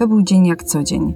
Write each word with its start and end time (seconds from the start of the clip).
To 0.00 0.08
był 0.08 0.22
dzień 0.22 0.46
jak 0.46 0.64
co 0.64 0.82
dzień. 0.82 1.14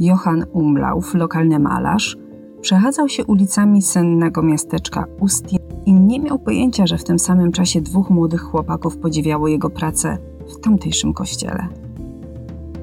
Johann 0.00 0.44
Umlauf, 0.52 1.14
lokalny 1.14 1.58
malarz, 1.58 2.16
przechadzał 2.60 3.08
się 3.08 3.24
ulicami 3.24 3.82
sennego 3.82 4.42
miasteczka 4.42 5.04
Ustin 5.20 5.58
i 5.86 5.92
nie 5.92 6.20
miał 6.20 6.38
pojęcia, 6.38 6.86
że 6.86 6.98
w 6.98 7.04
tym 7.04 7.18
samym 7.18 7.52
czasie 7.52 7.80
dwóch 7.80 8.10
młodych 8.10 8.40
chłopaków 8.40 8.96
podziwiało 8.96 9.48
jego 9.48 9.70
pracę 9.70 10.18
w 10.48 10.60
tamtejszym 10.60 11.14
kościele. 11.14 11.68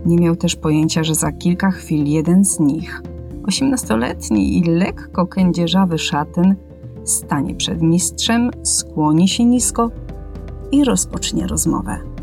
Nie 0.06 0.18
miał 0.18 0.36
też 0.36 0.56
pojęcia, 0.56 1.04
że 1.04 1.16
za 1.16 1.32
kilka 1.32 1.72
chwil 1.72 2.06
jeden 2.06 2.46
z 2.46 2.60
nich, 2.60 3.02
osiemnastoletni 3.48 4.58
i 4.58 4.64
lekko 4.64 5.28
kędzierzawy 5.28 5.98
szatyn, 5.98 6.56
stanie 7.04 7.56
przed 7.56 7.82
mistrzem, 7.82 8.52
skłoni 8.64 9.28
się 9.28 9.46
nisko 9.46 9.92
i 10.72 10.84
rozpocznie 10.84 11.48
rozmowę. 11.48 12.15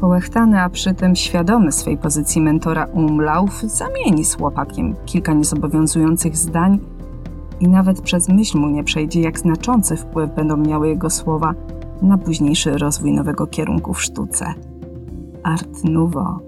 Połechtany, 0.00 0.60
a 0.60 0.70
przy 0.70 0.94
tym 0.94 1.16
świadomy 1.16 1.72
swej 1.72 1.98
pozycji 1.98 2.40
mentora 2.40 2.84
Umlauf 2.84 3.62
zamieni 3.62 4.24
z 4.24 4.36
chłopakiem 4.36 4.94
kilka 5.06 5.32
niezobowiązujących 5.32 6.36
zdań 6.36 6.78
i 7.60 7.68
nawet 7.68 8.00
przez 8.00 8.28
myśl 8.28 8.58
mu 8.58 8.68
nie 8.68 8.84
przejdzie, 8.84 9.20
jak 9.20 9.38
znaczący 9.38 9.96
wpływ 9.96 10.34
będą 10.34 10.56
miały 10.56 10.88
jego 10.88 11.10
słowa 11.10 11.54
na 12.02 12.18
późniejszy 12.18 12.78
rozwój 12.78 13.12
nowego 13.12 13.46
kierunku 13.46 13.94
w 13.94 14.02
sztuce. 14.02 14.54
Art 15.42 15.84
Nouveau. 15.84 16.38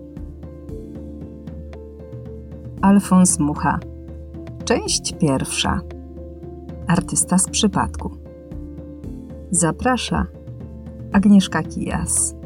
Alfons 2.82 3.38
Mucha. 3.38 3.78
Część 4.64 5.14
pierwsza. 5.18 5.80
Artysta 6.86 7.38
z 7.38 7.48
przypadku. 7.48 8.10
Zaprasza 9.50 10.26
Agnieszka 11.12 11.62
Kijas. 11.62 12.39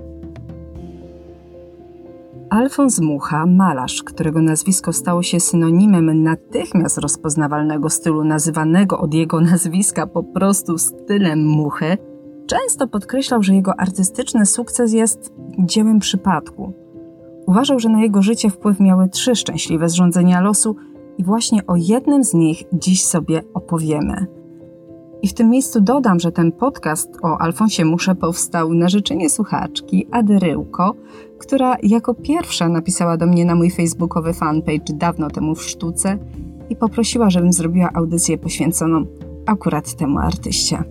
Alfons 2.54 3.00
Mucha, 3.00 3.46
malarz, 3.46 4.02
którego 4.02 4.42
nazwisko 4.42 4.92
stało 4.92 5.22
się 5.22 5.40
synonimem 5.40 6.22
natychmiast 6.22 6.98
rozpoznawalnego 6.98 7.90
stylu 7.90 8.24
nazywanego 8.24 8.98
od 8.98 9.14
jego 9.14 9.40
nazwiska 9.40 10.06
po 10.06 10.22
prostu 10.22 10.78
stylem 10.78 11.46
muchy, 11.46 11.98
często 12.46 12.88
podkreślał, 12.88 13.42
że 13.42 13.54
jego 13.54 13.80
artystyczny 13.80 14.46
sukces 14.46 14.92
jest 14.92 15.32
dziełem 15.58 15.98
przypadku. 15.98 16.72
Uważał, 17.46 17.78
że 17.80 17.88
na 17.88 18.00
jego 18.00 18.22
życie 18.22 18.50
wpływ 18.50 18.80
miały 18.80 19.08
trzy 19.08 19.34
szczęśliwe 19.34 19.88
zrządzenia 19.88 20.40
losu 20.40 20.76
i 21.18 21.24
właśnie 21.24 21.66
o 21.66 21.76
jednym 21.76 22.24
z 22.24 22.34
nich 22.34 22.62
dziś 22.72 23.04
sobie 23.04 23.42
opowiemy. 23.54 24.26
I 25.24 25.28
w 25.28 25.34
tym 25.34 25.50
miejscu 25.50 25.80
dodam, 25.80 26.20
że 26.20 26.32
ten 26.32 26.52
podcast 26.52 27.10
o 27.22 27.38
Alfonsie 27.38 27.84
Musze 27.84 28.14
powstał 28.14 28.74
na 28.74 28.88
życzenie 28.88 29.30
słuchaczki 29.30 30.06
Ady 30.10 30.38
Ryłko, 30.38 30.94
która 31.38 31.76
jako 31.82 32.14
pierwsza 32.14 32.68
napisała 32.68 33.16
do 33.16 33.26
mnie 33.26 33.44
na 33.44 33.54
mój 33.54 33.70
facebookowy 33.70 34.32
fanpage 34.34 34.94
dawno 34.94 35.30
temu 35.30 35.54
w 35.54 35.62
sztuce 35.62 36.18
i 36.70 36.76
poprosiła, 36.76 37.30
żebym 37.30 37.52
zrobiła 37.52 37.90
audycję 37.94 38.38
poświęconą 38.38 39.06
akurat 39.46 39.94
temu 39.94 40.18
artyście. 40.18 40.84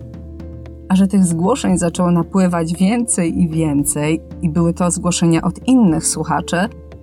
A 0.88 0.96
że 0.96 1.06
tych 1.06 1.24
zgłoszeń 1.24 1.78
zaczęło 1.78 2.10
napływać 2.10 2.74
więcej 2.74 3.42
i 3.42 3.48
więcej 3.48 4.20
i 4.42 4.48
były 4.48 4.74
to 4.74 4.90
zgłoszenia 4.90 5.42
od 5.42 5.68
innych 5.68 6.06
słuchaczy, 6.06 6.56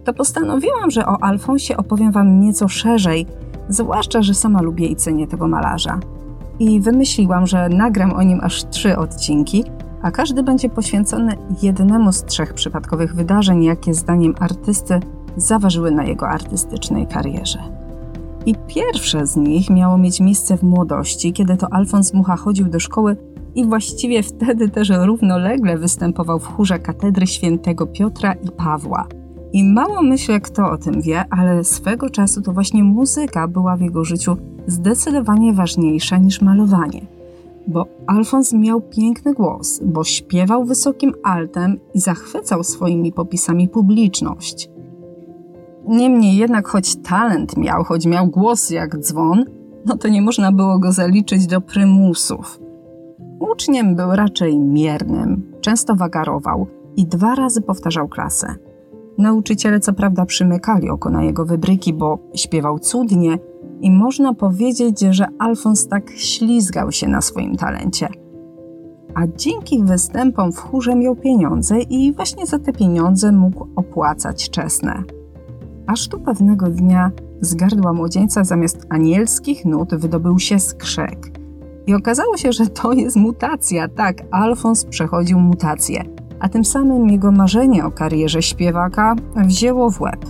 to 0.03 0.13
postanowiłam, 0.13 0.91
że 0.91 1.05
o 1.05 1.23
Alfonsie 1.23 1.77
opowiem 1.77 2.11
Wam 2.11 2.39
nieco 2.39 2.67
szerzej, 2.67 3.25
zwłaszcza, 3.69 4.21
że 4.21 4.33
sama 4.33 4.61
lubię 4.61 4.85
i 4.85 4.95
cenię 4.95 5.27
tego 5.27 5.47
malarza. 5.47 5.99
I 6.61 6.81
wymyśliłam, 6.81 7.47
że 7.47 7.69
nagram 7.69 8.13
o 8.13 8.23
nim 8.23 8.39
aż 8.43 8.69
trzy 8.69 8.97
odcinki, 8.97 9.63
a 10.01 10.11
każdy 10.11 10.43
będzie 10.43 10.69
poświęcony 10.69 11.35
jednemu 11.61 12.11
z 12.11 12.23
trzech 12.23 12.53
przypadkowych 12.53 13.15
wydarzeń, 13.15 13.63
jakie 13.63 13.93
zdaniem 13.93 14.35
artysty 14.39 14.99
zaważyły 15.37 15.91
na 15.91 16.03
jego 16.03 16.29
artystycznej 16.29 17.07
karierze. 17.07 17.59
I 18.45 18.55
pierwsze 18.67 19.27
z 19.27 19.35
nich 19.35 19.69
miało 19.69 19.97
mieć 19.97 20.19
miejsce 20.19 20.57
w 20.57 20.63
młodości, 20.63 21.33
kiedy 21.33 21.57
to 21.57 21.73
Alfons 21.73 22.13
Mucha 22.13 22.35
chodził 22.35 22.69
do 22.69 22.79
szkoły 22.79 23.17
i 23.55 23.65
właściwie 23.65 24.23
wtedy 24.23 24.69
też 24.69 24.89
równolegle 24.89 25.77
występował 25.77 26.39
w 26.39 26.47
chórze 26.47 26.79
katedry 26.79 27.27
świętego 27.27 27.87
Piotra 27.87 28.33
i 28.33 28.51
Pawła. 28.57 29.07
I 29.53 29.63
mało 29.63 30.01
myślę, 30.01 30.41
kto 30.41 30.71
o 30.71 30.77
tym 30.77 31.01
wie, 31.01 31.25
ale 31.29 31.63
swego 31.63 32.09
czasu 32.09 32.41
to 32.41 32.53
właśnie 32.53 32.83
muzyka 32.83 33.47
była 33.47 33.77
w 33.77 33.81
jego 33.81 34.03
życiu 34.03 34.37
zdecydowanie 34.67 35.53
ważniejsza 35.53 36.17
niż 36.17 36.41
malowanie. 36.41 37.05
Bo 37.67 37.85
Alfons 38.07 38.53
miał 38.53 38.81
piękny 38.81 39.33
głos, 39.33 39.79
bo 39.83 40.03
śpiewał 40.03 40.65
wysokim 40.65 41.13
altem 41.23 41.79
i 41.93 41.99
zachwycał 41.99 42.63
swoimi 42.63 43.11
popisami 43.11 43.69
publiczność. 43.69 44.69
Niemniej 45.87 46.37
jednak, 46.37 46.67
choć 46.67 46.95
talent 46.95 47.57
miał, 47.57 47.83
choć 47.83 48.05
miał 48.05 48.27
głos 48.27 48.69
jak 48.69 48.97
dzwon, 48.97 49.45
no 49.85 49.97
to 49.97 50.07
nie 50.07 50.21
można 50.21 50.51
było 50.51 50.79
go 50.79 50.91
zaliczyć 50.91 51.47
do 51.47 51.61
prymusów. 51.61 52.59
Uczniem 53.39 53.95
był 53.95 54.11
raczej 54.11 54.59
miernym, 54.59 55.51
często 55.61 55.95
wagarował 55.95 56.67
i 56.95 57.05
dwa 57.05 57.35
razy 57.35 57.61
powtarzał 57.61 58.07
klasę. 58.07 58.55
Nauczyciele 59.17 59.79
co 59.79 59.93
prawda 59.93 60.25
przymykali 60.25 60.89
oko 60.89 61.09
na 61.09 61.23
jego 61.23 61.45
wybryki, 61.45 61.93
bo 61.93 62.19
śpiewał 62.35 62.79
cudnie 62.79 63.37
i 63.81 63.91
można 63.91 64.33
powiedzieć, 64.33 64.99
że 64.99 65.27
Alfons 65.39 65.87
tak 65.87 66.11
ślizgał 66.11 66.91
się 66.91 67.07
na 67.07 67.21
swoim 67.21 67.55
talencie. 67.55 68.09
A 69.15 69.21
dzięki 69.37 69.83
występom 69.83 70.51
w 70.51 70.57
chórze 70.57 70.95
miał 70.95 71.15
pieniądze 71.15 71.79
i 71.79 72.13
właśnie 72.13 72.45
za 72.45 72.59
te 72.59 72.73
pieniądze 72.73 73.31
mógł 73.31 73.67
opłacać 73.75 74.49
czesne. 74.49 75.03
Aż 75.87 76.07
tu 76.07 76.19
pewnego 76.19 76.69
dnia 76.69 77.11
z 77.41 77.55
gardła 77.55 77.93
młodzieńca 77.93 78.43
zamiast 78.43 78.85
anielskich 78.89 79.65
nut 79.65 79.95
wydobył 79.95 80.39
się 80.39 80.59
skrzek. 80.59 81.31
I 81.87 81.93
okazało 81.93 82.37
się, 82.37 82.51
że 82.51 82.67
to 82.67 82.93
jest 82.93 83.15
mutacja. 83.15 83.87
Tak, 83.87 84.23
Alfons 84.31 84.85
przechodził 84.85 85.39
mutację, 85.39 86.03
a 86.39 86.49
tym 86.49 86.65
samym 86.65 87.09
jego 87.09 87.31
marzenie 87.31 87.85
o 87.85 87.91
karierze 87.91 88.41
śpiewaka 88.41 89.15
wzięło 89.35 89.91
w 89.91 90.01
łeb. 90.01 90.25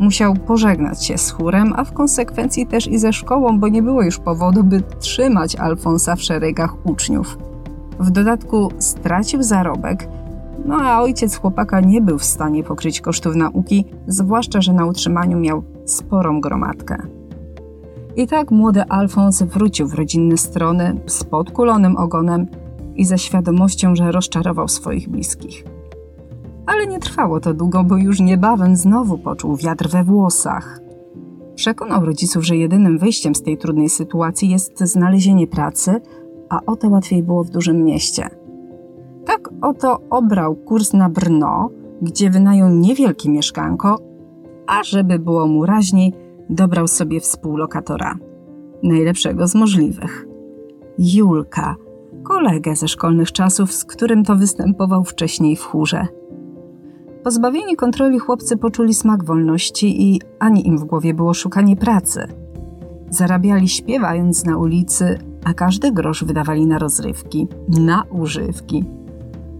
Musiał 0.00 0.34
pożegnać 0.34 1.04
się 1.04 1.18
z 1.18 1.30
chórem, 1.30 1.72
a 1.76 1.84
w 1.84 1.92
konsekwencji 1.92 2.66
też 2.66 2.86
i 2.86 2.98
ze 2.98 3.12
szkołą, 3.12 3.60
bo 3.60 3.68
nie 3.68 3.82
było 3.82 4.02
już 4.02 4.18
powodu, 4.18 4.64
by 4.64 4.82
trzymać 4.98 5.56
Alfonsa 5.56 6.16
w 6.16 6.22
szeregach 6.22 6.86
uczniów. 6.86 7.38
W 7.98 8.10
dodatku 8.10 8.68
stracił 8.78 9.42
zarobek, 9.42 10.08
no 10.64 10.76
a 10.76 11.02
ojciec 11.02 11.36
chłopaka 11.36 11.80
nie 11.80 12.00
był 12.00 12.18
w 12.18 12.24
stanie 12.24 12.64
pokryć 12.64 13.00
kosztów 13.00 13.34
nauki, 13.34 13.84
zwłaszcza, 14.06 14.60
że 14.60 14.72
na 14.72 14.86
utrzymaniu 14.86 15.38
miał 15.38 15.62
sporą 15.84 16.40
gromadkę. 16.40 16.96
I 18.16 18.26
tak 18.26 18.50
młody 18.50 18.84
Alfons 18.84 19.42
wrócił 19.42 19.88
w 19.88 19.94
rodzinne 19.94 20.36
strony 20.36 21.00
z 21.06 21.24
podkulonym 21.24 21.96
ogonem 21.96 22.46
i 22.94 23.04
ze 23.04 23.18
świadomością, 23.18 23.96
że 23.96 24.12
rozczarował 24.12 24.68
swoich 24.68 25.08
bliskich. 25.08 25.64
Ale 26.72 26.86
nie 26.86 26.98
trwało 26.98 27.40
to 27.40 27.54
długo, 27.54 27.84
bo 27.84 27.96
już 27.96 28.20
niebawem 28.20 28.76
znowu 28.76 29.18
poczuł 29.18 29.56
wiatr 29.56 29.88
we 29.88 30.04
włosach. 30.04 30.80
Przekonał 31.54 32.04
rodziców, 32.04 32.44
że 32.44 32.56
jedynym 32.56 32.98
wyjściem 32.98 33.34
z 33.34 33.42
tej 33.42 33.58
trudnej 33.58 33.88
sytuacji 33.88 34.50
jest 34.50 34.80
znalezienie 34.80 35.46
pracy, 35.46 36.00
a 36.48 36.60
o 36.66 36.76
to 36.76 36.88
łatwiej 36.88 37.22
było 37.22 37.44
w 37.44 37.50
dużym 37.50 37.84
mieście. 37.84 38.28
Tak 39.24 39.48
oto 39.62 39.98
obrał 40.10 40.56
kurs 40.56 40.92
na 40.92 41.08
Brno, 41.08 41.70
gdzie 42.02 42.30
wynajął 42.30 42.68
niewielkie 42.68 43.30
mieszkanko, 43.30 43.98
a 44.66 44.82
żeby 44.82 45.18
było 45.18 45.46
mu 45.46 45.66
raźniej, 45.66 46.12
dobrał 46.50 46.88
sobie 46.88 47.20
współlokatora. 47.20 48.14
Najlepszego 48.82 49.46
z 49.46 49.54
możliwych. 49.54 50.26
Julka, 50.98 51.76
kolegę 52.22 52.76
ze 52.76 52.88
szkolnych 52.88 53.32
czasów, 53.32 53.72
z 53.72 53.84
którym 53.84 54.24
to 54.24 54.36
występował 54.36 55.04
wcześniej 55.04 55.56
w 55.56 55.62
chórze. 55.62 56.19
Pozbawieni 57.24 57.76
kontroli 57.76 58.18
chłopcy 58.18 58.56
poczuli 58.56 58.94
smak 58.94 59.24
wolności 59.24 60.12
i 60.12 60.20
ani 60.38 60.66
im 60.66 60.78
w 60.78 60.84
głowie 60.84 61.14
było 61.14 61.34
szukanie 61.34 61.76
pracy. 61.76 62.26
Zarabiali 63.10 63.68
śpiewając 63.68 64.44
na 64.44 64.56
ulicy, 64.56 65.18
a 65.44 65.54
każdy 65.54 65.92
grosz 65.92 66.24
wydawali 66.24 66.66
na 66.66 66.78
rozrywki, 66.78 67.48
na 67.68 68.04
używki. 68.10 68.84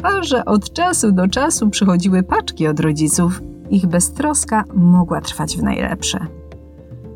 A 0.03 0.23
że 0.23 0.45
od 0.45 0.73
czasu 0.73 1.13
do 1.13 1.29
czasu 1.29 1.71
przychodziły 1.71 2.23
paczki 2.23 2.67
od 2.67 2.81
rodziców, 2.81 3.43
ich 3.71 3.87
beztroska 3.87 4.65
mogła 4.75 5.21
trwać 5.21 5.57
w 5.57 5.63
najlepsze. 5.63 6.40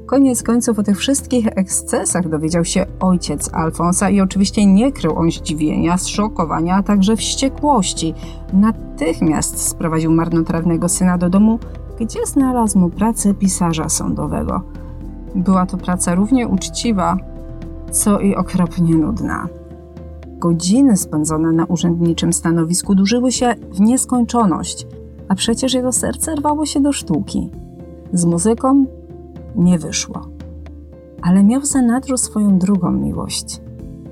Koniec 0.07 0.43
końców 0.43 0.79
o 0.79 0.83
tych 0.83 0.99
wszystkich 0.99 1.47
ekscesach 1.47 2.29
dowiedział 2.29 2.65
się 2.65 2.87
ojciec 3.01 3.55
Alfonsa 3.55 4.11
i 4.11 4.21
oczywiście 4.21 4.67
nie 4.67 4.93
krył 4.93 5.19
on 5.19 5.31
zdziwienia, 5.31 5.99
zszokowania, 5.99 6.77
a 6.77 6.83
także 6.83 7.17
wściekłości. 7.17 8.15
Natychmiast 8.53 9.69
sprowadził 9.69 10.13
marnotrawnego 10.13 10.89
syna 10.89 11.19
do 11.19 11.31
domu, 11.31 11.59
gdzie 12.01 12.27
znalazł 12.27 12.79
mu 12.79 12.91
pracę 12.91 13.35
pisarza 13.35 13.89
sądowego. 13.89 14.63
Była 15.35 15.67
to 15.67 15.77
praca 15.77 16.15
równie 16.15 16.49
uczciwa, 16.49 17.17
co 17.91 18.21
i 18.21 18.35
okropnie 18.35 18.95
nudna. 18.95 19.49
Godziny 20.39 20.97
spędzone 20.97 21.53
na 21.53 21.65
urzędniczym 21.65 22.33
stanowisku 22.33 22.95
dłużyły 22.95 23.33
się 23.33 23.55
w 23.73 23.81
nieskończoność– 23.81 24.87
a 25.29 25.35
przecież 25.35 25.75
jego 25.75 25.93
serce 25.93 26.35
rwało 26.35 26.67
się 26.67 26.81
do 26.81 26.93
sztuki. 26.93 27.51
Z 28.13 28.25
muzyką 28.25 28.85
nie 29.57 29.79
wyszło. 29.79 30.21
Ale 31.23 31.45
miał 31.45 31.65
zanadrzu 31.65 32.17
swoją 32.17 32.59
drugą 32.59 32.93
miłość. 32.93 33.61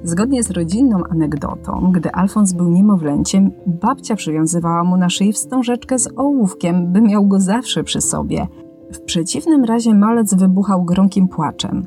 Zgodnie 0.05 0.43
z 0.43 0.51
rodzinną 0.51 1.05
anegdotą, 1.11 1.93
gdy 1.93 2.13
Alfons 2.13 2.53
był 2.53 2.69
niemowlęciem, 2.69 3.51
babcia 3.67 4.17
przywiązywała 4.17 4.85
mu 4.85 4.97
na 4.97 5.11
szyi 5.11 5.33
wstążeczkę 5.33 5.99
z 5.99 6.09
ołówkiem, 6.17 6.93
by 6.93 7.01
miał 7.01 7.27
go 7.27 7.41
zawsze 7.41 7.85
przy 7.85 8.01
sobie. 8.01 8.47
W 8.93 9.01
przeciwnym 9.01 9.65
razie 9.65 9.95
malec 9.95 10.35
wybuchał 10.35 10.85
gromkim 10.85 11.29
płaczem. 11.29 11.87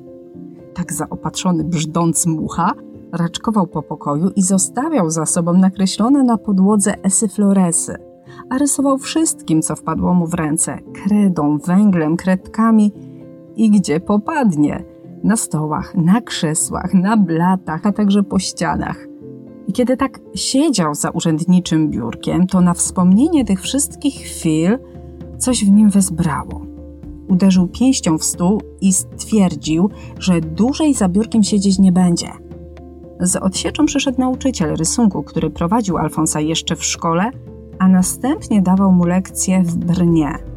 Tak 0.74 0.94
zaopatrzony 0.94 1.64
brzdąc 1.64 2.26
mucha, 2.26 2.74
raczkował 3.12 3.68
po 3.68 3.82
pokoju 3.82 4.30
i 4.30 4.42
zostawiał 4.42 5.10
za 5.10 5.26
sobą 5.26 5.54
nakreślone 5.54 6.24
na 6.24 6.38
podłodze 6.38 7.04
esy 7.04 7.28
floresy, 7.28 7.98
a 8.50 8.58
rysował 8.58 8.98
wszystkim, 8.98 9.62
co 9.62 9.76
wpadło 9.76 10.14
mu 10.14 10.28
w 10.28 10.34
ręce 10.34 10.80
kredą, 10.94 11.58
węglem, 11.58 12.18
kredkami 12.18 12.92
i 13.56 13.70
gdzie 13.70 14.00
popadnie 14.00 14.84
na 15.24 15.36
stołach, 15.36 15.96
na 15.96 16.22
krzesłach, 16.22 16.94
na 16.94 17.18
blatach, 17.18 17.86
a 17.86 17.92
także 17.92 18.24
po 18.24 18.40
ścianach. 18.40 19.08
I 19.68 19.74
kiedy 19.74 19.98
tak 19.98 20.20
siedział 20.36 20.96
za 20.96 21.10
urzędniczym 21.10 21.90
biurkiem, 21.90 22.48
to 22.48 22.62
na 22.62 22.74
wspomnienie 22.74 23.46
tych 23.46 23.62
wszystkich 23.62 24.16
chwil 24.16 24.78
coś 25.38 25.66
w 25.66 25.72
nim 25.72 25.90
wezbrało. 25.90 26.66
Uderzył 27.28 27.68
pięścią 27.68 28.18
w 28.18 28.24
stół 28.24 28.62
i 28.82 28.94
stwierdził, 28.94 29.90
że 30.20 30.42
dłużej 30.42 30.94
za 30.94 31.10
biurkiem 31.10 31.44
siedzieć 31.44 31.80
nie 31.80 31.92
będzie– 31.92 32.28
z 33.20 33.36
odsieczą 33.36 33.86
przyszedł 33.86 34.22
nauczyciel 34.22 34.76
rysunku, 34.76 35.24
który 35.24 35.50
prowadził 35.50 35.98
Alfonsa 35.98 36.40
jeszcze 36.40 36.76
w 36.76 36.84
szkole, 36.84 37.32
a 37.80 37.88
następnie 37.88 38.62
dawał 38.62 38.92
mu 38.92 39.06
lekcje 39.06 39.64
w 39.64 39.76
Brnie. 39.76 40.55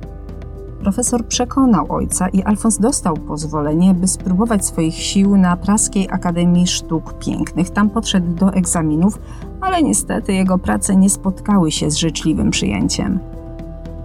Profesor 0.82 1.26
przekonał 1.26 1.86
ojca 1.88 2.28
i 2.28 2.42
Alfons 2.42 2.78
dostał 2.78 3.16
pozwolenie, 3.16 3.94
by 3.94 4.08
spróbować 4.08 4.66
swoich 4.66 4.94
sił 4.94 5.36
na 5.36 5.56
Praskiej 5.56 6.08
Akademii 6.10 6.66
Sztuk 6.66 7.18
Pięknych. 7.18 7.70
Tam 7.70 7.90
podszedł 7.90 8.34
do 8.34 8.52
egzaminów, 8.52 9.18
ale 9.60 9.82
niestety 9.82 10.32
jego 10.32 10.58
prace 10.58 10.96
nie 10.96 11.10
spotkały 11.10 11.70
się 11.72 11.90
z 11.90 11.96
życzliwym 11.96 12.50
przyjęciem. 12.50 13.18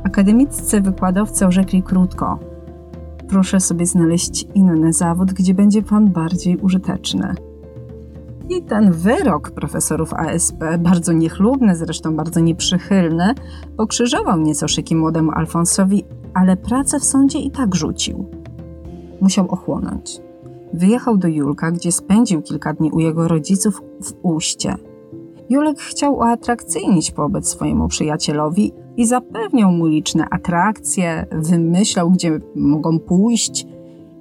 Akademiccy 0.04 0.82
wykładowcy 0.82 1.46
orzekli 1.46 1.84
krótko: 1.84 2.40
Proszę 3.30 3.60
sobie 3.60 3.86
znaleźć 3.86 4.48
inny 4.56 4.94
zawód, 4.94 5.34
gdzie 5.34 5.54
będzie 5.54 5.82
pan 5.82 6.12
bardziej 6.12 6.58
użyteczny. 6.58 7.36
I 8.50 8.62
ten 8.62 8.92
wyrok 8.92 9.52
profesorów 9.52 10.14
ASP, 10.14 10.64
bardzo 10.80 11.14
niechlubny, 11.14 11.76
zresztą 11.76 12.16
bardzo 12.16 12.40
nieprzychylny, 12.40 13.34
pokrzyżował 13.78 14.40
nieco 14.40 14.68
szyki 14.68 14.96
młodemu 14.96 15.32
Alfonsowi, 15.32 16.04
ale 16.34 16.58
pracę 16.58 17.00
w 17.00 17.04
sądzie 17.04 17.40
i 17.40 17.52
tak 17.52 17.76
rzucił. 17.76 18.26
Musiał 19.22 19.48
ochłonąć. 19.48 20.22
Wyjechał 20.74 21.18
do 21.18 21.28
Julka, 21.28 21.72
gdzie 21.72 21.92
spędził 21.92 22.42
kilka 22.42 22.74
dni 22.74 22.92
u 22.92 23.00
jego 23.00 23.28
rodziców 23.28 23.82
w 24.04 24.14
Uście. 24.22 24.76
Julek 25.50 25.80
chciał 25.80 26.16
uatrakcyjnić 26.16 27.12
pobyt 27.12 27.48
swojemu 27.48 27.88
przyjacielowi 27.88 28.72
i 28.98 29.06
zapewniał 29.06 29.72
mu 29.72 29.86
liczne 29.86 30.26
atrakcje, 30.32 31.26
wymyślał, 31.32 32.12
gdzie 32.12 32.40
mogą 32.56 33.00
pójść 33.00 33.68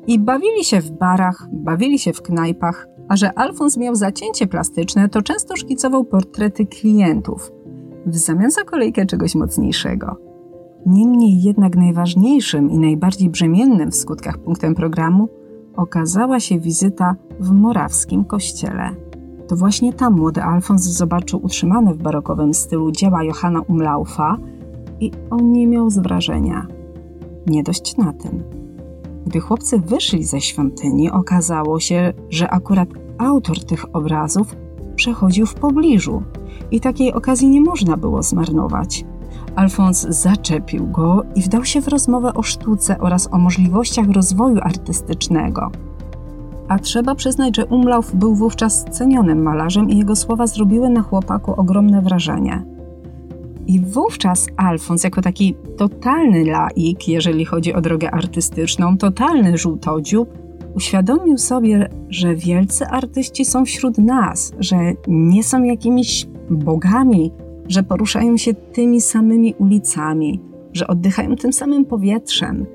i 0.06 0.18
bawili 0.18 0.64
się 0.64 0.80
w 0.80 0.90
barach, 0.90 1.48
bawili 1.52 1.98
się 1.98 2.12
w 2.12 2.22
knajpach, 2.22 2.88
a 3.08 3.16
że 3.16 3.38
Alfons 3.38 3.76
miał 3.76 3.94
zacięcie 3.94 4.46
plastyczne, 4.46 5.08
to 5.08 5.22
często 5.22 5.56
szkicował 5.56 6.04
portrety 6.04 6.66
klientów 6.66 7.52
w 8.06 8.16
zamian 8.16 8.50
za 8.50 8.64
kolejkę 8.64 9.06
czegoś 9.06 9.34
mocniejszego. 9.34 10.31
Niemniej 10.86 11.42
jednak 11.42 11.76
najważniejszym 11.76 12.70
i 12.70 12.78
najbardziej 12.78 13.30
brzemiennym 13.30 13.90
w 13.90 13.96
skutkach 13.96 14.38
punktem 14.38 14.74
programu 14.74 15.28
okazała 15.76 16.40
się 16.40 16.58
wizyta 16.58 17.16
w 17.40 17.50
morawskim 17.50 18.24
kościele. 18.24 18.90
To 19.48 19.56
właśnie 19.56 19.92
tam 19.92 20.14
młody 20.14 20.42
Alfons 20.42 20.82
zobaczył 20.82 21.40
utrzymane 21.42 21.94
w 21.94 22.02
barokowym 22.02 22.54
stylu 22.54 22.92
dzieła 22.92 23.24
Johanna 23.24 23.60
Umlaufa 23.60 24.36
i 25.00 25.10
on 25.30 25.52
nie 25.52 25.66
miał 25.66 25.90
z 25.90 25.98
wrażenia. 25.98 26.66
Nie 27.46 27.62
dość 27.62 27.96
na 27.96 28.12
tym. 28.12 28.42
Gdy 29.26 29.40
chłopcy 29.40 29.78
wyszli 29.78 30.24
ze 30.24 30.40
świątyni, 30.40 31.10
okazało 31.10 31.80
się, 31.80 32.12
że 32.30 32.50
akurat 32.50 32.88
autor 33.18 33.64
tych 33.64 33.96
obrazów 33.96 34.56
przechodził 34.96 35.46
w 35.46 35.54
pobliżu 35.54 36.22
i 36.70 36.80
takiej 36.80 37.12
okazji 37.12 37.48
nie 37.48 37.60
można 37.60 37.96
było 37.96 38.22
zmarnować. 38.22 39.04
Alfons 39.56 40.00
zaczepił 40.08 40.86
go 40.86 41.22
i 41.34 41.42
wdał 41.42 41.64
się 41.64 41.80
w 41.80 41.88
rozmowę 41.88 42.34
o 42.34 42.42
sztuce 42.42 42.98
oraz 42.98 43.28
o 43.32 43.38
możliwościach 43.38 44.10
rozwoju 44.10 44.58
artystycznego. 44.62 45.70
A 46.68 46.78
trzeba 46.78 47.14
przyznać, 47.14 47.56
że 47.56 47.66
Umlauf 47.66 48.14
był 48.14 48.34
wówczas 48.34 48.84
cenionym 48.84 49.42
malarzem 49.42 49.90
i 49.90 49.98
jego 49.98 50.16
słowa 50.16 50.46
zrobiły 50.46 50.90
na 50.90 51.02
chłopaku 51.02 51.54
ogromne 51.56 52.02
wrażenie. 52.02 52.64
I 53.66 53.80
wówczas 53.80 54.46
Alfons, 54.56 55.04
jako 55.04 55.22
taki 55.22 55.54
totalny 55.76 56.44
laik, 56.44 57.08
jeżeli 57.08 57.44
chodzi 57.44 57.74
o 57.74 57.80
drogę 57.80 58.10
artystyczną, 58.10 58.98
totalny 58.98 59.58
żółtodziób, 59.58 60.38
uświadomił 60.74 61.38
sobie, 61.38 61.88
że 62.08 62.34
wielcy 62.34 62.86
artyści 62.86 63.44
są 63.44 63.64
wśród 63.64 63.98
nas, 63.98 64.52
że 64.58 64.76
nie 65.08 65.44
są 65.44 65.62
jakimiś 65.62 66.26
bogami, 66.50 67.32
że 67.68 67.82
poruszają 67.82 68.36
się 68.36 68.54
tymi 68.54 69.00
samymi 69.00 69.54
ulicami, 69.58 70.40
że 70.72 70.86
oddychają 70.86 71.36
tym 71.36 71.52
samym 71.52 71.84
powietrzem. 71.84 72.66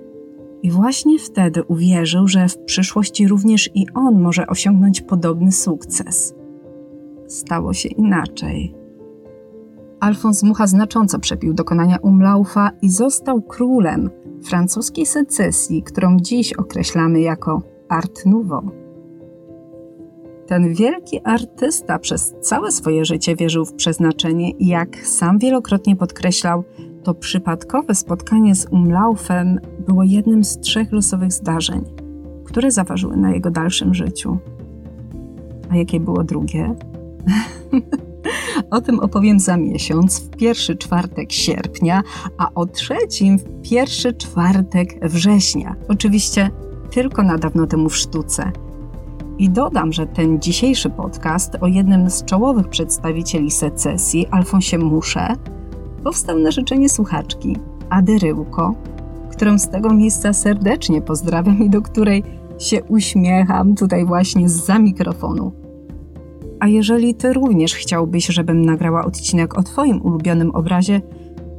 I 0.64 0.72
właśnie 0.72 1.20
wtedy 1.20 1.64
uwierzył, 1.64 2.28
że 2.28 2.48
w 2.48 2.58
przyszłości 2.58 3.28
również 3.28 3.70
i 3.76 3.86
on 3.94 4.22
może 4.22 4.48
osiągnąć 4.48 5.02
podobny 5.02 5.52
sukces. 5.52 6.36
Stało 7.28 7.74
się 7.74 7.90
inaczej. 7.90 8.76
Alfons 10.00 10.44
Mucha 10.44 10.68
znacząco 10.68 11.20
przepił 11.20 11.54
dokonania 11.54 11.98
Umlaufa 12.02 12.72
i 12.82 12.90
został 12.90 13.42
królem 13.42 14.10
francuskiej 14.44 15.06
secesji, 15.06 15.84
którą 15.84 16.18
dziś 16.20 16.54
określamy 16.54 17.22
jako 17.22 17.62
Art 17.90 18.26
Nouveau. 18.26 18.87
Ten 20.48 20.74
wielki 20.74 21.20
artysta 21.24 22.00
przez 22.00 22.34
całe 22.42 22.72
swoje 22.72 23.06
życie 23.06 23.36
wierzył 23.36 23.66
w 23.66 23.74
przeznaczenie 23.74 24.52
i 24.52 24.68
jak 24.68 24.98
sam 24.98 25.40
wielokrotnie 25.40 25.96
podkreślał, 25.96 26.64
to 27.04 27.14
przypadkowe 27.14 27.96
spotkanie 27.96 28.56
z 28.56 28.66
Umlaufem 28.72 29.60
było 29.88 30.04
jednym 30.04 30.44
z 30.44 30.60
trzech 30.60 30.92
losowych 30.92 31.34
zdarzeń, 31.34 31.82
które 32.46 32.72
zaważyły 32.72 33.18
na 33.18 33.32
jego 33.32 33.52
dalszym 33.52 33.94
życiu. 33.94 34.38
A 35.70 35.76
jakie 35.76 36.00
było 36.00 36.24
drugie? 36.24 36.76
O 38.72 38.82
tym 38.82 39.00
opowiem 39.00 39.40
za 39.40 39.58
miesiąc, 39.58 40.20
w 40.20 40.30
pierwszy 40.30 40.76
czwartek 40.76 41.32
sierpnia, 41.32 42.04
a 42.38 42.54
o 42.56 42.66
trzecim 42.66 43.38
w 43.38 43.62
pierwszy 43.62 44.14
czwartek 44.14 45.10
września. 45.10 45.76
Oczywiście 45.88 46.50
tylko 46.92 47.24
na 47.24 47.38
dawno 47.38 47.68
temu 47.68 47.90
w 47.90 47.98
sztuce. 47.98 48.52
I 49.40 49.50
dodam, 49.50 49.94
że 49.94 50.06
ten 50.06 50.42
dzisiejszy 50.42 50.90
podcast 50.90 51.58
o 51.62 51.68
jednym 51.68 52.10
z 52.10 52.26
czołowych 52.26 52.68
przedstawicieli 52.68 53.52
secesji, 53.52 54.28
Alfonsie 54.32 54.78
Musze, 54.78 55.36
powstał 56.04 56.40
na 56.40 56.52
życzenie 56.52 56.90
słuchaczki 56.90 57.58
Ady 57.90 58.20
Ryłko, 58.20 58.76
którą 59.32 59.60
z 59.60 59.70
tego 59.70 59.94
miejsca 59.94 60.34
serdecznie 60.34 61.02
pozdrawiam 61.02 61.64
i 61.64 61.70
do 61.70 61.82
której 61.82 62.24
się 62.60 62.84
uśmiecham 62.84 63.76
tutaj 63.76 64.06
właśnie 64.06 64.50
za 64.50 64.80
mikrofonu. 64.80 65.52
A 66.60 66.68
jeżeli 66.68 67.16
Ty 67.16 67.34
również 67.34 67.74
chciałbyś, 67.74 68.26
żebym 68.26 68.66
nagrała 68.66 69.06
odcinek 69.06 69.58
o 69.58 69.64
Twoim 69.64 70.02
ulubionym 70.02 70.52
obrazie, 70.52 71.02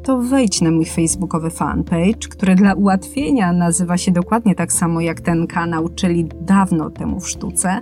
to 0.08 0.18
wejdź 0.18 0.60
na 0.60 0.70
mój 0.70 0.84
facebookowy 0.84 1.50
fanpage, 1.50 2.28
który 2.30 2.54
dla 2.54 2.74
ułatwienia 2.74 3.52
nazywa 3.52 3.96
się 3.96 4.12
dokładnie 4.12 4.54
tak 4.54 4.72
samo 4.72 5.00
jak 5.00 5.20
ten 5.20 5.46
kanał, 5.46 5.88
czyli 5.88 6.28
dawno 6.40 6.90
temu 6.90 7.20
w 7.20 7.28
sztuce, 7.28 7.80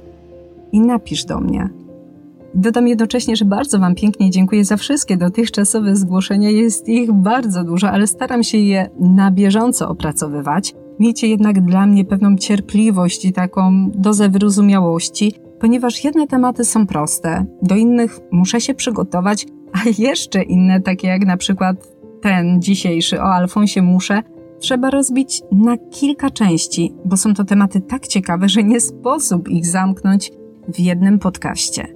i 0.72 0.80
napisz 0.80 1.24
do 1.24 1.40
mnie. 1.40 1.68
Dodam 2.54 2.88
jednocześnie, 2.88 3.36
że 3.36 3.44
bardzo 3.44 3.78
Wam 3.78 3.94
pięknie 3.94 4.30
dziękuję 4.30 4.64
za 4.64 4.76
wszystkie 4.76 5.16
dotychczasowe 5.16 5.96
zgłoszenia. 5.96 6.50
Jest 6.50 6.88
ich 6.88 7.12
bardzo 7.12 7.64
dużo, 7.64 7.90
ale 7.90 8.06
staram 8.06 8.42
się 8.42 8.58
je 8.58 8.90
na 9.00 9.30
bieżąco 9.30 9.88
opracowywać. 9.88 10.74
Miejcie 10.98 11.26
jednak 11.26 11.60
dla 11.60 11.86
mnie 11.86 12.04
pewną 12.04 12.36
cierpliwość 12.36 13.24
i 13.24 13.32
taką 13.32 13.90
dozę 13.94 14.28
wyrozumiałości, 14.28 15.34
ponieważ 15.60 16.04
jedne 16.04 16.26
tematy 16.26 16.64
są 16.64 16.86
proste, 16.86 17.46
do 17.62 17.76
innych 17.76 18.20
muszę 18.30 18.60
się 18.60 18.74
przygotować, 18.74 19.46
a 19.72 19.78
jeszcze 20.02 20.42
inne, 20.42 20.80
takie 20.80 21.08
jak 21.08 21.26
na 21.26 21.36
przykład 21.36 21.95
ten 22.26 22.62
dzisiejszy 22.62 23.20
o 23.20 23.24
Alfonsie 23.24 23.82
Muszę, 23.82 24.22
trzeba 24.60 24.90
rozbić 24.90 25.42
na 25.52 25.76
kilka 25.76 26.30
części, 26.30 26.94
bo 27.04 27.16
są 27.16 27.34
to 27.34 27.44
tematy 27.44 27.80
tak 27.80 28.06
ciekawe, 28.06 28.48
że 28.48 28.62
nie 28.62 28.80
sposób 28.80 29.48
ich 29.48 29.66
zamknąć 29.66 30.32
w 30.68 30.80
jednym 30.80 31.18
podcaście. 31.18 31.86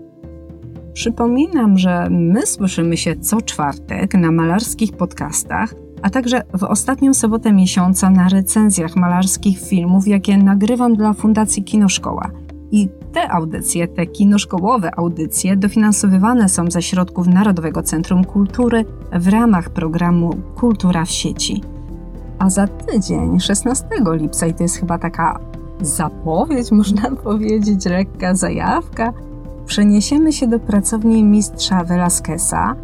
Przypominam, 0.93 1.79
że 1.79 2.09
my 2.11 2.47
słyszymy 2.47 2.97
się 2.97 3.17
co 3.17 3.41
czwartek 3.41 4.15
na 4.15 4.33
malarskich 4.33 4.93
podcastach, 4.93 5.75
a 6.03 6.11
także 6.11 6.43
w 6.59 6.63
ostatnią 6.63 7.15
sobotę 7.15 7.53
miesiąca 7.53 8.11
na 8.11 8.29
recenzjach 8.29 8.97
malarskich 8.97 9.59
filmów, 9.69 10.09
jakie 10.09 10.39
nagrywam 10.39 10.97
dla 10.97 11.13
Fundacji 11.13 11.65
Kinoszkoła. 11.65 12.31
I 12.73 12.89
te 13.13 13.31
audycje, 13.31 13.89
te 13.89 14.07
kinoszkołowe 14.07 14.91
audycje, 14.97 15.57
dofinansowywane 15.57 16.49
są 16.49 16.71
ze 16.71 16.83
środków 16.83 17.27
Narodowego 17.27 17.83
Centrum 17.83 18.25
Kultury 18.25 18.85
w 19.13 19.29
ramach 19.29 19.71
programu 19.71 20.31
Kultura 20.57 21.05
w 21.05 21.11
sieci. 21.11 21.63
A 22.39 22.51
za 22.51 22.67
tydzień, 22.67 23.41
16 23.41 23.87
lipca, 24.13 24.47
i 24.47 24.55
to 24.55 24.63
jest 24.63 24.77
chyba 24.77 24.99
taka 24.99 25.41
zapowiedź, 25.81 26.73
można 26.83 27.11
powiedzieć, 27.11 27.85
lekka 27.85 28.35
zajawka, 28.35 29.13
przeniesiemy 29.67 30.33
się 30.33 30.47
do 30.47 30.59
pracowni 30.59 31.25
mistrza 31.25 31.85
Velasqueza 31.85 32.77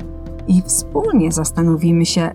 i 0.49 0.63
wspólnie 0.63 1.33
zastanowimy 1.33 2.07
się, 2.07 2.31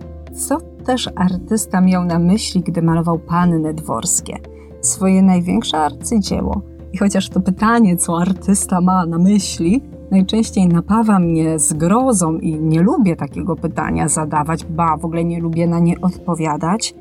co 0.48 0.58
też 0.84 1.10
artysta 1.16 1.80
miał 1.80 2.04
na 2.04 2.18
myśli, 2.18 2.60
gdy 2.60 2.82
malował 2.82 3.18
panny 3.18 3.74
dworskie, 3.74 4.38
swoje 4.80 5.22
największe 5.22 5.78
arcydzieło. 5.78 6.71
I 6.92 6.98
chociaż 6.98 7.28
to 7.28 7.40
pytanie, 7.40 7.96
co 7.96 8.18
artysta 8.18 8.80
ma 8.80 9.06
na 9.06 9.18
myśli, 9.18 9.82
najczęściej 10.10 10.68
napawa 10.68 11.18
mnie 11.18 11.58
zgrozą 11.58 12.38
i 12.38 12.60
nie 12.60 12.82
lubię 12.82 13.16
takiego 13.16 13.56
pytania 13.56 14.08
zadawać, 14.08 14.64
ba, 14.64 14.96
w 14.96 15.04
ogóle 15.04 15.24
nie 15.24 15.40
lubię 15.40 15.66
na 15.66 15.78
nie 15.78 16.00
odpowiadać, 16.00 16.94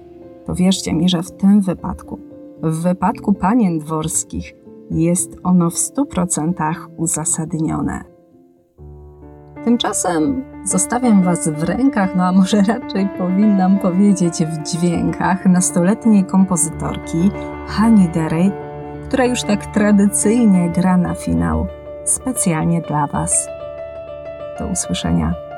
to 0.46 0.56
wierzcie 0.56 0.94
mi, 0.94 1.10
że 1.10 1.24
w 1.24 1.32
tym 1.32 1.62
wypadku, 1.62 2.20
w 2.64 2.82
wypadku 2.82 3.34
panien 3.34 3.80
dworskich, 3.80 4.54
jest 4.92 5.38
ono 5.44 5.70
w 5.70 5.78
stu 5.78 6.06
procentach 6.06 6.90
uzasadnione. 6.98 8.04
Tymczasem 9.64 10.44
zostawiam 10.64 11.24
Was 11.24 11.50
w 11.50 11.64
rękach, 11.64 12.16
no 12.16 12.24
a 12.24 12.32
może 12.32 12.62
raczej 12.62 13.08
powinnam 13.18 13.80
powiedzieć 13.80 14.34
w 14.34 14.64
dźwiękach 14.64 15.46
nastoletniej 15.46 16.24
kompozytorki 16.24 17.32
Hani 17.68 18.10
Derej, 18.10 18.52
która 19.12 19.26
już 19.26 19.44
tak 19.44 19.66
tradycyjnie 19.66 20.70
gra 20.70 20.98
na 20.98 21.16
finał 21.16 21.68
specjalnie 22.06 22.82
dla 22.82 23.08
Was. 23.08 23.48
Do 24.60 24.68
usłyszenia. 24.68 25.51